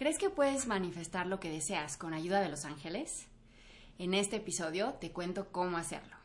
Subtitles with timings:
[0.00, 3.26] ¿Crees que puedes manifestar lo que deseas con ayuda de los ángeles?
[3.98, 6.16] En este episodio te cuento cómo hacerlo.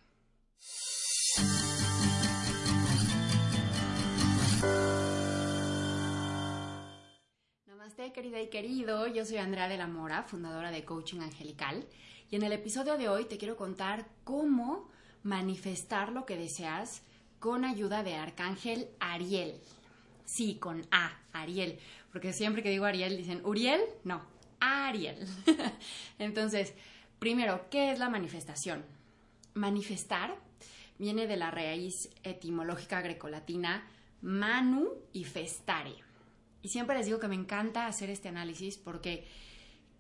[7.68, 9.08] Namaste, querida y querido.
[9.08, 11.86] Yo soy Andrea de la Mora, fundadora de Coaching Angelical.
[12.32, 14.88] Y en el episodio de hoy te quiero contar cómo
[15.24, 17.02] manifestar lo que deseas
[17.40, 19.60] con ayuda de Arcángel Ariel.
[20.26, 21.80] Sí, con A, Ariel.
[22.12, 23.82] Porque siempre que digo Ariel dicen, ¿Uriel?
[24.04, 24.22] No,
[24.60, 25.28] Ariel.
[26.20, 26.74] Entonces,
[27.20, 28.84] primero, ¿qué es la manifestación?
[29.54, 30.36] Manifestar
[30.98, 33.88] viene de la raíz etimológica grecolatina
[34.22, 35.96] manu y festare.
[36.62, 39.28] Y siempre les digo que me encanta hacer este análisis porque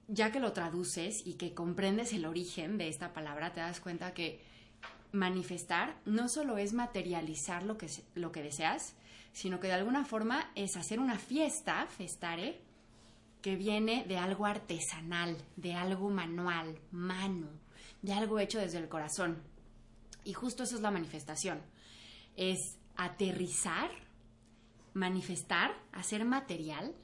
[0.07, 4.13] ya que lo traduces y que comprendes el origen de esta palabra, te das cuenta
[4.13, 4.41] que
[5.11, 8.95] manifestar no solo es materializar lo que, lo que deseas,
[9.35, 12.61] sino que de alguna forma es hacer una fiesta, festare,
[13.41, 17.49] que viene de algo artesanal, de algo manual, mano,
[18.01, 19.43] de algo hecho desde el corazón.
[20.23, 21.61] Y justo eso es la manifestación.
[22.37, 23.91] Es aterrizar,
[24.93, 26.95] manifestar, hacer material,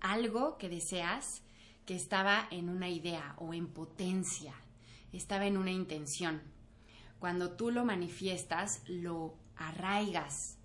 [0.00, 1.44] algo que deseas
[1.86, 4.54] que estaba en una idea o en potencia,
[5.12, 6.42] estaba en una intención.
[7.20, 10.58] Cuando tú lo manifiestas, lo arraigas,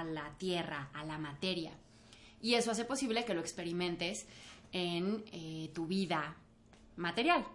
[0.00, 1.72] a la tierra, a la materia.
[2.40, 4.26] Y eso hace posible que lo experimentes
[4.72, 6.36] en eh, tu vida
[6.96, 7.46] material.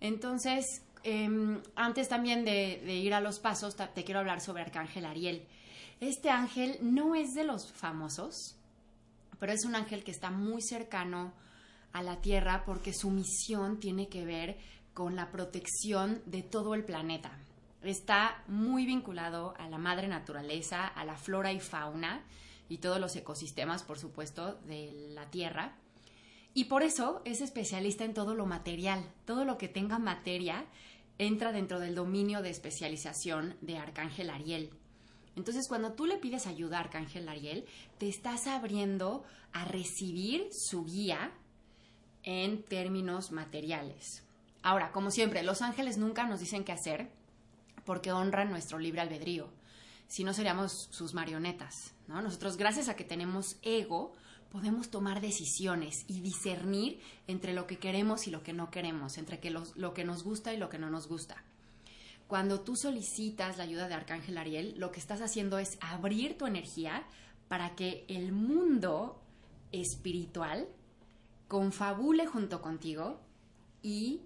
[0.00, 5.04] Entonces, em, antes también de, de, ir a los pasos, te quiero hablar sobre Arcángel
[5.04, 5.46] Ariel.
[6.00, 8.56] Este ángel no es de los famosos,
[9.38, 11.32] pero es un ángel que está muy cercano
[11.92, 14.58] a la Tierra porque su misión tiene que ver
[14.92, 17.38] con la protección de todo el planeta
[17.82, 22.24] está muy vinculado a la madre naturaleza, a la flora y fauna
[22.68, 25.76] y todos los ecosistemas, por supuesto, de la Tierra.
[26.54, 29.04] Y por eso es especialista en todo lo material.
[29.24, 30.64] Todo lo que tenga materia
[31.18, 34.70] entra dentro del dominio de especialización de Arcángel Ariel.
[35.36, 37.66] Entonces, cuando tú le pides ayuda a Arcángel Ariel,
[37.98, 39.22] te estás abriendo
[39.52, 41.30] a recibir su guía
[42.22, 44.22] en términos materiales.
[44.62, 47.10] Ahora, como siempre, los ángeles nunca nos dicen qué hacer,
[47.86, 49.48] porque honran nuestro libre albedrío.
[50.08, 52.20] Si no seríamos sus marionetas, ¿no?
[52.20, 54.12] Nosotros, gracias a que tenemos ego,
[54.52, 59.40] podemos tomar decisiones y discernir entre lo que queremos y lo que no queremos, entre
[59.50, 61.42] lo que nos gusta y lo que no nos gusta.
[62.28, 66.46] Cuando tú solicitas la ayuda de Arcángel Ariel, lo que estás haciendo es abrir tu
[66.46, 67.06] energía
[67.48, 69.20] para que el mundo
[69.70, 70.68] espiritual
[71.48, 73.20] confabule junto contigo
[73.82, 74.22] y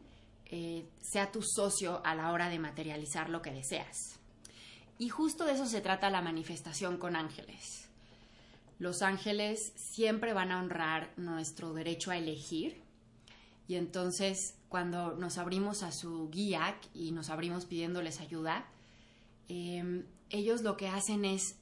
[0.53, 4.19] eh, sea tu socio a la hora de materializar lo que deseas.
[4.99, 7.89] Y justo de eso se trata la manifestación con ángeles.
[8.81, 12.83] Los ángeles siempre van a honrar nuestro derecho a elegir
[13.69, 18.67] y entonces cuando nos abrimos a su guía y nos abrimos pidiéndoles ayuda,
[19.47, 21.61] em, ellos lo que hacen es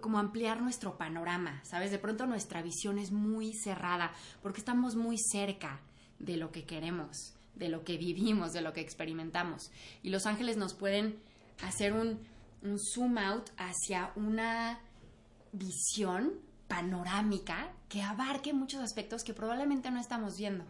[0.00, 1.90] como ampliar nuestro panorama, ¿sabes?
[1.90, 5.80] De pronto nuestra visión es muy cerrada porque estamos muy cerca
[6.18, 9.70] de lo que queremos de lo que vivimos, de lo que experimentamos.
[10.02, 11.18] Y los ángeles nos pueden
[11.62, 12.18] hacer un,
[12.94, 14.78] zoom out hacia una
[15.52, 16.34] visión
[16.68, 20.64] panorámica que abarque muchos aspectos que probablemente no estamos viendo.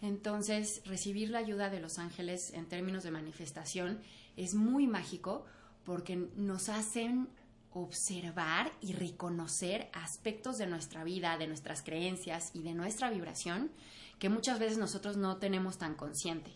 [0.00, 4.00] Entonces, recibir la ayuda de los ángeles en términos de manifestación
[4.36, 5.44] es muy mágico
[5.84, 7.28] porque nos hacen
[7.74, 13.70] observar y reconocer aspectos de nuestra vida, de nuestras creencias y de nuestra vibración
[14.18, 16.52] que muchas veces nosotros no tenemos tan consciente.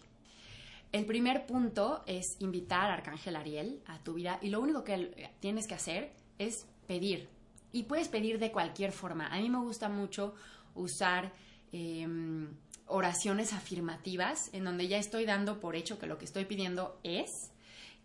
[0.93, 5.31] El primer punto es invitar a Arcángel Ariel a tu vida y lo único que
[5.41, 7.29] tienes que hacer es pedir.
[7.73, 9.27] Y puedes pedir de cualquier forma.
[9.27, 10.35] A mí me gusta mucho
[10.75, 11.33] usar
[11.73, 12.55] em,
[12.87, 17.51] oraciones afirmativas en donde ya estoy dando por hecho que lo que estoy pidiendo es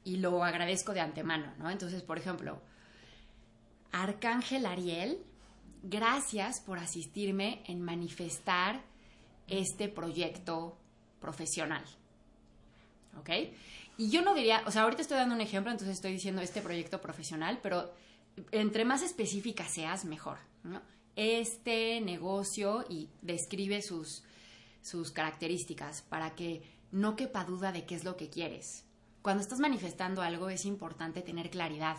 [0.03, 1.69] y lo agradezco de antemano, ¿no?
[1.69, 2.59] Entonces, por ejemplo,
[3.91, 5.23] Arcángel Ariel,
[5.83, 8.81] gracias por asistirme en manifestar
[9.47, 10.77] este proyecto
[11.19, 11.83] profesional.
[13.19, 13.29] ¿Ok?
[13.97, 16.61] Y yo no diría, o sea, ahorita estoy dando un ejemplo, entonces estoy diciendo este
[16.61, 17.93] proyecto profesional, pero
[18.51, 20.37] entre más específica seas, mejor.
[21.15, 24.23] Este negocio y describe sus,
[24.81, 28.85] sus características para que no quepa duda de qué es lo que quieres.
[29.21, 31.97] Cuando estás manifestando algo es importante tener claridad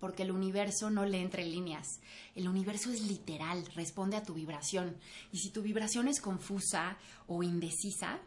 [0.00, 2.00] porque el universo no lee entre líneas.
[2.34, 4.96] El universo es literal, responde a tu vibración.
[5.32, 8.20] Y si tu vibración es confusa o indecisa,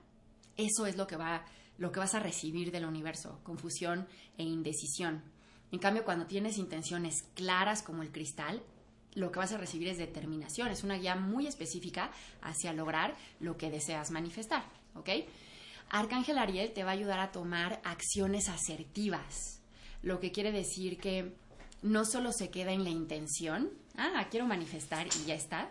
[0.56, 1.46] eso es lo que, va,
[1.78, 5.24] lo que vas a recibir del universo, confusión e indecisión.
[5.72, 8.64] En cambio, cuando tienes intenciones claras como el cristal,
[9.14, 12.12] lo que vas a recibir es determinación, es una guía muy específica
[12.42, 15.10] hacia lograr lo que deseas manifestar, ¿ok?
[15.90, 19.62] Arcángel Ariel te va a ayudar a tomar acciones asertivas,
[20.04, 21.34] lo que quiere decir que
[21.81, 25.69] no solo se queda en la intención, ah, quiero manifestar y ya está,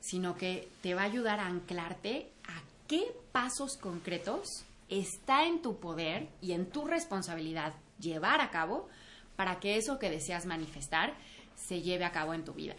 [0.00, 5.78] sino que te va a ayudar a anclarte a qué pasos concretos está en tu
[5.80, 8.88] poder y en tu responsabilidad llevar a cabo
[9.34, 11.14] para que eso que deseas manifestar
[11.56, 12.76] se lleve a cabo en tu vida.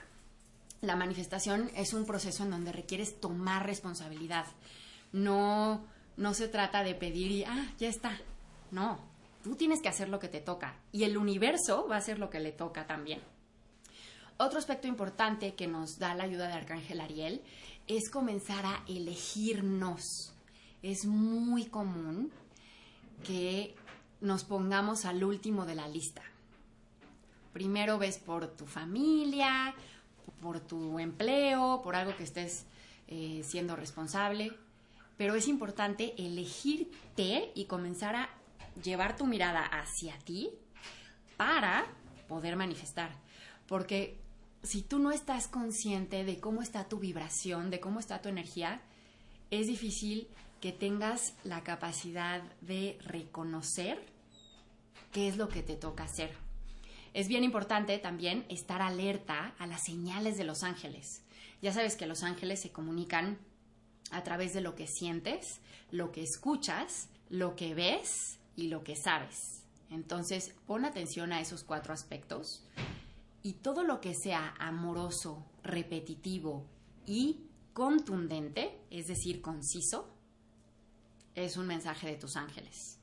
[0.81, 4.45] La manifestación es un proceso en donde requieres tomar responsabilidad.
[5.11, 5.83] No,
[6.17, 8.17] no se trata de pedir y, ah, ya está.
[8.71, 8.99] No,
[9.43, 12.29] tú tienes que hacer lo que te toca y el universo va a hacer lo
[12.29, 13.21] que le toca también.
[14.37, 17.41] Otro aspecto importante que nos da la ayuda de Arcángel Ariel
[17.87, 20.33] es comenzar a elegirnos.
[20.83, 22.31] Es muy común
[23.25, 23.75] que
[24.21, 26.21] nos pongamos al último de la lista.
[27.51, 29.73] Primero ves por tu familia,
[30.39, 32.65] por tu empleo, por algo que estés
[33.07, 34.53] eh, siendo responsable,
[35.17, 38.29] pero es importante elegirte y comenzar a
[38.83, 40.51] llevar tu mirada hacia ti
[41.37, 41.85] para
[42.27, 43.11] poder manifestar.
[43.67, 44.19] Porque
[44.63, 48.81] si tú no estás consciente de cómo está tu vibración, de cómo está tu energía,
[49.51, 50.27] es difícil
[50.61, 54.03] que tengas la capacidad de reconocer
[55.11, 56.35] qué es lo que te toca hacer.
[57.13, 61.23] Es bien importante también estar alerta a las señales de los ángeles.
[61.61, 63.39] Ya sabes que los ángeles se comunican
[64.11, 65.59] a través de lo que sientes,
[65.91, 69.63] lo que escuchas, lo que ves y lo que sabes.
[69.89, 72.67] Entonces, pon atención a esos cuatro aspectos
[73.41, 76.65] y todo lo que sea amoroso, repetitivo
[77.05, 80.13] y contundente, es decir, conciso,
[81.35, 82.99] es un mensaje de tus ángeles.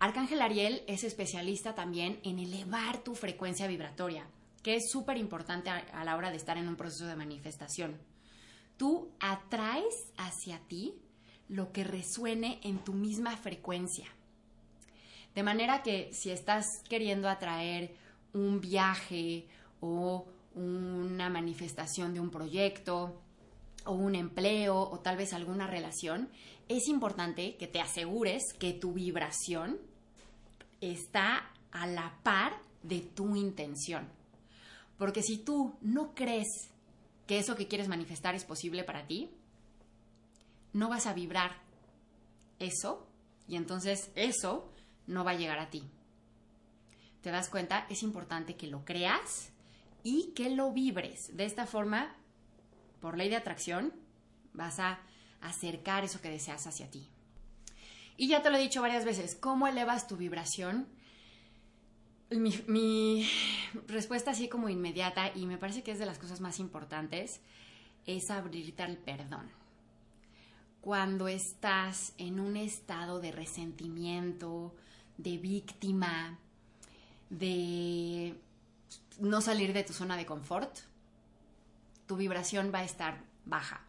[0.00, 4.28] Arcángel Ariel es especialista también en elevar tu frecuencia vibratoria,
[4.62, 7.96] que es súper importante a, la hora de estar en un proceso de manifestación.
[8.76, 11.00] Tú atraes hacia ti
[11.48, 14.06] lo que resuene en tu misma frecuencia.
[15.38, 17.94] De manera que si estás queriendo atraer
[18.32, 19.46] un viaje
[19.80, 20.26] o
[20.56, 23.22] una manifestación de un proyecto
[23.84, 26.28] o un empleo o tal vez alguna relación,
[26.66, 29.78] es importante que te asegures que tu vibración
[30.80, 34.08] está a la par de tu intención.
[34.96, 36.48] Porque si tú no crees
[37.28, 39.30] que eso que quieres manifestar es posible para ti,
[40.72, 41.62] no vas a vibrar
[42.58, 43.06] eso
[43.46, 44.72] y entonces eso
[45.08, 45.82] no va a llegar a ti
[47.22, 49.50] te das cuenta, es importante que lo creas
[50.02, 51.36] y que lo vibres.
[51.36, 52.14] De esta forma,
[53.00, 53.92] por ley de atracción,
[54.52, 55.00] vas a
[55.40, 57.08] acercar eso que deseas hacia ti.
[58.16, 60.88] Y ya te lo he dicho varias veces, ¿cómo elevas tu vibración?
[62.30, 63.28] Mi, mi,
[63.86, 67.40] respuesta así como inmediata, y me parece que es de las cosas más importantes,
[68.06, 69.50] es abrirte al perdón.
[70.80, 74.74] Cuando estás en un estado de resentimiento,
[75.18, 76.38] de víctima,
[77.28, 78.34] de
[79.20, 80.78] no salir de tu zona de confort,
[82.06, 83.82] tu vibración va a estar baja.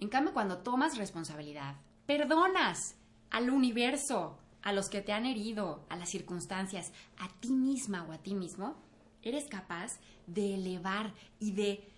[0.00, 1.76] En cambio, cuando tomas responsabilidad,
[2.06, 2.96] perdonas
[3.30, 8.12] al universo, a los que te han herido, a las circunstancias, a ti misma o
[8.12, 8.76] a ti mismo,
[9.22, 11.88] eres capaz de elevar y de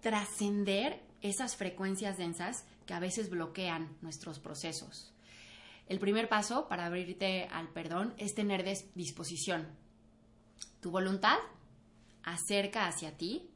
[0.00, 5.13] trascender esas frecuencias densas que a veces bloquean nuestros procesos.
[5.86, 8.64] El primer paso para abrirte al perdón es tener
[8.94, 9.66] disposición.
[10.80, 11.36] Tu voluntad
[12.22, 13.50] acerca hacia ti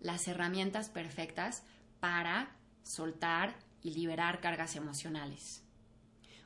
[0.00, 1.62] las herramientas perfectas
[2.00, 5.62] para soltar y liberar cargas emocionales.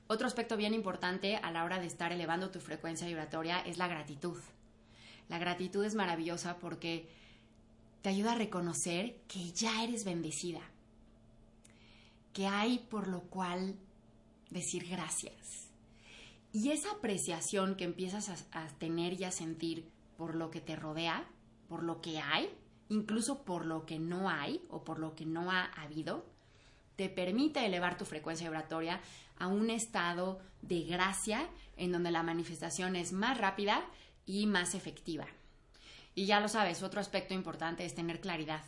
[0.07, 3.89] Otro aspecto bien importante a la hora de estar elevando tu frecuencia vibratoria es la
[3.89, 4.39] gratitud.
[5.29, 7.09] La gratitud es maravillosa porque
[8.03, 10.61] te ayuda a reconocer que ya eres bendecida,
[12.35, 13.77] que hay por lo cual
[14.53, 15.69] decir gracias.
[16.53, 21.27] Y esa apreciación que empiezas a, tener y a sentir por lo que te rodea,
[21.69, 22.51] por lo que hay,
[22.89, 26.27] incluso por lo que no hay o por lo que no ha habido,
[26.97, 29.01] te permite elevar tu frecuencia vibratoria
[29.39, 33.83] a un estado de gracia en donde la manifestación es más rápida
[34.27, 35.27] y más efectiva.
[36.15, 38.63] Y ya lo sabes, otro aspecto importante es tener claridad.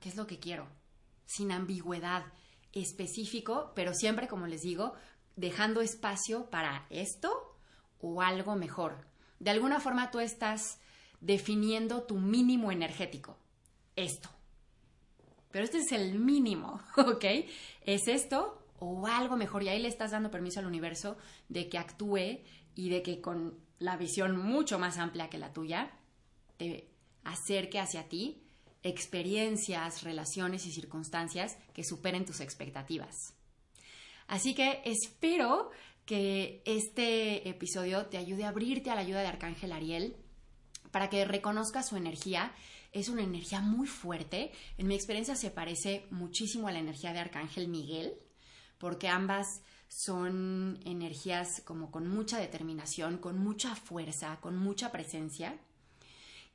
[0.00, 0.68] ¿Qué es lo que quiero?
[1.26, 2.24] Sin ambigüedad,
[2.72, 4.94] específico, pero siempre, como les digo,
[5.36, 7.56] dejando espacio para esto
[8.00, 9.06] o algo mejor.
[9.38, 10.78] De alguna forma tú estás
[11.20, 13.36] definiendo tu mínimo energético.
[13.96, 14.28] Esto.
[15.50, 17.24] Pero este es el mínimo, ¿ok?
[17.82, 19.62] Es esto o algo mejor.
[19.62, 21.16] Y ahí le estás dando permiso al universo
[21.48, 22.40] de que actúe
[22.74, 25.92] y de que con la visión mucho más amplia que la tuya
[26.56, 26.88] te
[27.24, 28.42] acerque hacia ti
[28.82, 33.34] experiencias, relaciones y circunstancias que superen tus expectativas.
[34.26, 35.70] Así que espero
[36.04, 40.16] que este episodio te ayude a abrirte a la ayuda de Arcángel Ariel
[40.90, 42.52] para que reconozcas su energía.
[42.92, 44.52] Es una energía muy fuerte.
[44.78, 48.14] En mi experiencia se parece muchísimo a la energía de Arcángel Miguel,
[48.78, 55.58] porque ambas son energías como con mucha determinación, con mucha fuerza, con mucha presencia.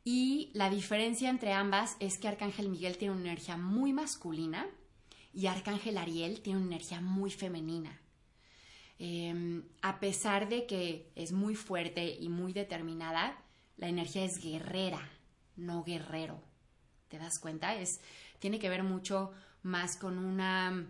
[0.07, 4.65] Y la diferencia entre ambas es que Arcángel Miguel tiene una energía muy masculina
[5.33, 7.99] y Arcángel Ariel tiene una energía muy femenina.
[8.99, 13.37] Em, a pesar de que es muy fuerte y muy determinada,
[13.75, 15.09] la energía es guerrera,
[15.57, 16.41] no guerrero.
[17.09, 17.75] ¿Te das cuenta?
[17.75, 17.99] Es,
[18.39, 20.87] tiene que ver mucho más con una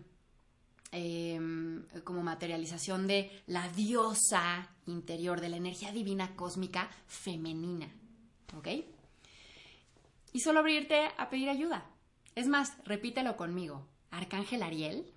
[0.90, 7.92] Em, como materialización de la diosa interior, de la energía divina cósmica femenina.
[8.56, 8.68] ¿Ok?
[10.38, 11.84] Y solo abrirte a pedir ayuda.
[12.36, 13.88] Es más, repítelo conmigo.
[14.12, 15.12] Arcángel Ariel,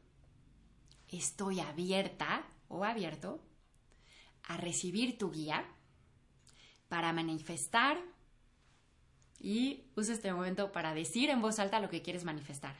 [1.09, 3.39] estoy abierta o abierto
[4.41, 5.63] a recibir tu guía
[6.89, 7.99] para manifestar
[9.39, 12.75] y usa este momento para decir en voz alta lo que quieres manifestar.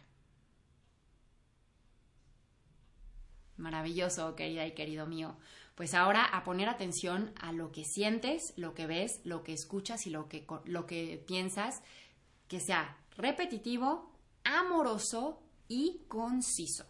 [3.56, 5.38] Maravilloso, querida y querido mío.
[5.76, 10.08] Pues ahora a poner atención a lo que sientes, lo que ves, lo que escuchas
[10.08, 11.84] y lo que, lo que piensas,
[12.52, 14.12] que sea repetitivo,
[14.44, 16.84] amoroso y conciso.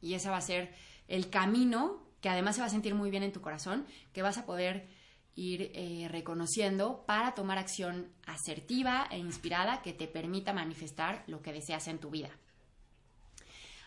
[0.00, 0.72] Y ese va a ser
[1.08, 4.38] el camino que además se va a sentir muy bien en tu corazón, que vas
[4.38, 4.86] a poder
[5.34, 11.52] ir eh, reconociendo para tomar acción asertiva e inspirada que te permita manifestar lo que
[11.52, 12.30] deseas en tu vida.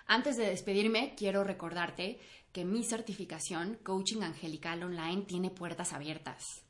[0.08, 2.20] Antes de despedirme, quiero recordarte
[2.52, 6.66] que mi certificación Coaching Angelical Online tiene puertas abiertas.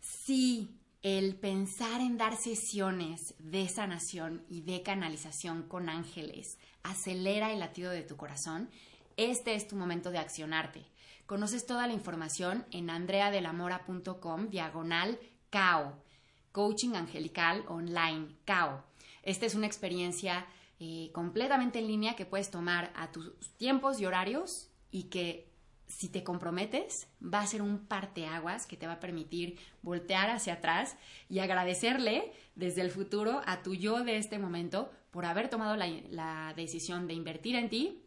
[0.00, 0.76] Si
[1.06, 7.92] el pensar en dar sesiones de sanación y de canalización con ángeles acelera el latido
[7.92, 8.68] de tu corazón,
[9.16, 10.84] este es tu momento de accionarte.
[11.26, 16.02] Conoces toda la información en andreadelamora.com diagonal CAO,
[16.50, 18.82] Coaching Angelical Online, CAO.
[19.22, 20.44] Esta es una experiencia
[20.80, 25.45] eh, completamente en línea que puedes tomar a tus tiempos y horarios y que
[25.88, 30.54] si te comprometes va a ser un parteaguas que te va a permitir voltear hacia
[30.54, 30.96] atrás
[31.28, 36.52] y agradecerle desde el futuro a tu yo de este momento por haber tomado la,
[36.56, 38.02] decisión de invertir en ti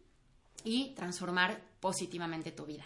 [0.63, 2.86] y transformar positivamente tu vida.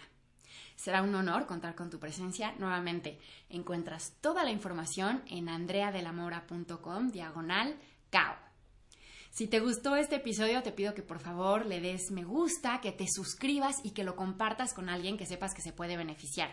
[0.76, 2.54] Será un honor contar con tu presencia.
[2.58, 7.76] Nuevamente, encuentras toda la información en andreadelamora.com diagonal
[8.10, 8.43] cao.
[9.34, 12.92] Si te gustó este episodio, te pido que por favor le des me gusta, que
[12.92, 16.52] te suscribas y que lo compartas con alguien que sepas que se puede beneficiar.